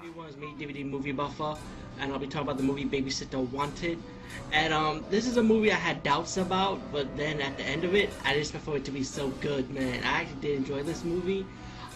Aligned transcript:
Everyone, 0.00 0.28
it's 0.28 0.36
me, 0.38 0.54
DVD 0.58 0.82
Movie 0.82 1.12
Buffer, 1.12 1.58
and 1.98 2.10
I'll 2.10 2.18
be 2.18 2.26
talking 2.26 2.48
about 2.48 2.56
the 2.56 2.62
movie 2.62 2.86
Babysitter 2.86 3.46
Wanted. 3.50 3.98
And 4.50 4.72
um, 4.72 5.04
this 5.10 5.26
is 5.26 5.36
a 5.36 5.42
movie 5.42 5.70
I 5.70 5.74
had 5.74 6.02
doubts 6.02 6.38
about, 6.38 6.80
but 6.90 7.14
then 7.18 7.38
at 7.42 7.58
the 7.58 7.64
end 7.64 7.84
of 7.84 7.94
it, 7.94 8.08
I 8.24 8.32
just 8.32 8.54
for 8.54 8.78
it 8.78 8.86
to 8.86 8.90
be 8.90 9.04
so 9.04 9.28
good, 9.42 9.68
man. 9.68 10.02
I 10.02 10.22
actually 10.22 10.40
did 10.40 10.56
enjoy 10.56 10.84
this 10.84 11.04
movie. 11.04 11.44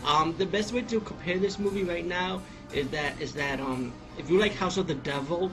Um, 0.05 0.35
the 0.37 0.45
best 0.45 0.75
way 0.75 0.83
to 0.83 1.01
compare 1.01 1.39
this 1.39 1.59
movie 1.59 1.83
right 1.83 2.05
now 2.05 2.43
is 2.75 2.89
that 2.89 3.19
is 3.23 3.33
that 3.33 3.59
um, 3.59 3.91
if 4.19 4.29
you 4.29 4.39
like 4.39 4.53
House 4.53 4.77
of 4.77 4.87
the 4.87 4.97
Devil, 4.97 5.51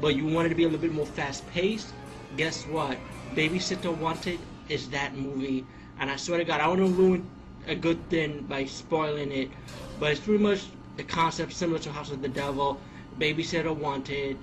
but 0.00 0.14
you 0.14 0.28
wanted 0.28 0.50
to 0.50 0.54
be 0.54 0.62
a 0.62 0.66
little 0.66 0.80
bit 0.80 0.92
more 0.92 1.06
fast 1.06 1.44
paced, 1.50 1.92
guess 2.36 2.62
what? 2.66 2.98
Babysitter 3.34 3.92
Wanted 3.98 4.38
is 4.68 4.88
that 4.90 5.16
movie. 5.16 5.66
And 5.98 6.08
I 6.08 6.14
swear 6.14 6.38
to 6.38 6.44
God, 6.44 6.60
I 6.60 6.68
want 6.68 6.78
to 6.78 6.86
ruin 6.86 7.28
a 7.66 7.74
good 7.74 8.08
thing 8.10 8.42
by 8.42 8.66
spoiling 8.66 9.32
it, 9.32 9.50
but 9.98 10.12
it's 10.12 10.20
pretty 10.20 10.40
much 10.40 10.66
the 11.00 11.06
concept 11.06 11.50
similar 11.54 11.78
to 11.78 11.90
House 11.90 12.10
of 12.10 12.20
the 12.20 12.28
Devil. 12.28 12.78
Babysitter 13.18 13.74
Wanted, 13.74 14.36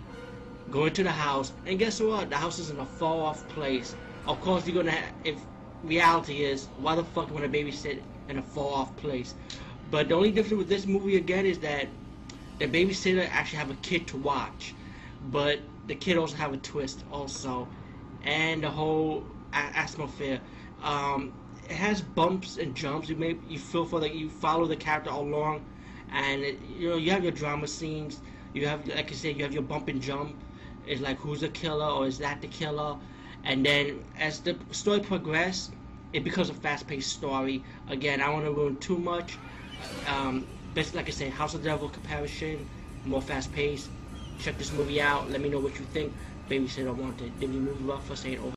going 0.72 0.91
to 0.94 1.03
the 1.03 1.11
house, 1.11 1.52
and 1.67 1.77
guess 1.77 1.99
what? 2.02 2.31
The 2.31 2.36
house 2.36 2.58
is 2.58 2.72
in 2.72 2.80
a 2.80 2.86
far 2.86 3.27
off 3.27 3.47
place. 3.47 3.95
Of 4.25 4.41
course, 4.41 4.66
you're 4.66 4.75
gonna. 4.75 4.91
Have, 4.91 5.14
if 5.23 5.45
reality 5.83 6.44
is, 6.44 6.67
why 6.77 6.95
the 6.95 7.03
fuck 7.03 7.30
would 7.30 7.44
a 7.44 7.47
babysit 7.47 8.02
in 8.27 8.39
a 8.39 8.41
far 8.41 8.73
off 8.80 8.95
place? 8.97 9.36
But 9.91 10.09
the 10.09 10.16
only 10.16 10.31
difference 10.31 10.58
with 10.58 10.67
this 10.67 10.88
movie 10.88 11.16
again 11.16 11.45
is 11.45 11.59
that 11.59 11.88
the 12.58 12.66
babysitter 12.67 13.30
actually 13.31 13.59
have 13.59 13.69
a 13.69 13.75
kid 13.75 14.08
to 14.08 14.17
watch, 14.17 14.73
but 15.31 15.59
the 15.86 15.95
kid 15.95 16.17
also 16.17 16.36
have 16.38 16.53
a 16.53 16.58
twist 16.58 17.03
also, 17.11 17.67
and 18.23 18.64
the 18.64 18.71
whole 18.71 19.23
atmosphere. 19.53 20.42
Um, 20.83 21.33
it 21.69 21.75
has 21.75 22.02
bumps 22.02 22.58
and 22.58 22.73
jumps. 22.75 23.09
You 23.09 23.16
may 23.16 23.38
you 23.47 23.59
feel 23.59 23.86
for 23.86 23.99
like 23.99 24.16
you 24.16 24.30
follow 24.30 24.66
the 24.66 24.75
character 24.75 25.11
along, 25.11 25.61
and 26.11 26.44
it, 26.44 26.61
you 26.61 26.89
know 26.89 26.97
you 26.97 27.11
have 27.11 27.23
your 27.23 27.31
drama 27.31 27.67
scenes. 27.67 28.22
You 28.53 28.67
have 28.67 28.88
like 28.88 29.11
I 29.11 29.16
said, 29.16 29.38
you 29.38 29.44
have 29.44 29.53
your 29.53 29.63
bump 29.63 29.88
and 29.88 30.02
jump. 30.02 30.44
It's 30.86 31.02
like 31.02 31.17
who's 31.19 31.41
the 31.41 31.49
killer 31.49 31.86
or 31.86 32.08
is 32.08 32.17
that 32.19 32.41
the 32.41 32.47
killer? 32.47 32.97
And 33.44 33.66
then 33.66 34.03
as 34.16 34.41
the 34.41 34.58
story 34.72 34.99
progresses, 34.99 35.72
it 36.14 36.23
becomes 36.23 36.49
a 36.49 36.53
fast-paced 36.53 37.11
story. 37.11 37.64
Again, 37.88 38.22
I 38.22 38.25
don't 38.25 38.33
want 38.36 38.45
to 38.45 38.52
ruin 38.52 38.77
too 38.77 38.97
much. 38.97 39.39
Um, 40.05 40.47
but 40.73 40.94
like 40.94 41.08
I 41.08 41.11
said, 41.11 41.31
House 41.31 41.53
of 41.53 41.61
the 41.64 41.69
Devil 41.69 41.89
comparison, 41.89 42.69
more 43.03 43.21
fast-paced. 43.21 43.92
Check 44.37 44.58
this 44.58 44.71
movie 44.71 45.02
out. 45.02 45.30
Let 45.30 45.42
me 45.42 45.49
know 45.49 45.59
what 45.59 45.80
you 45.80 45.86
think. 45.86 46.15
Babysitter 46.49 46.93
Wanted. 46.95 47.39
Did 47.39 47.52
we 47.52 47.59
move 47.59 47.89
up 47.89 48.03
for 48.03 48.15
saying 48.15 48.37
over? 48.39 48.45